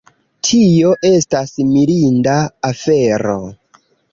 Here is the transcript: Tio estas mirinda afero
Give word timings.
Tio 0.77 0.93
estas 1.09 1.53
mirinda 1.73 2.35
afero 2.73 3.37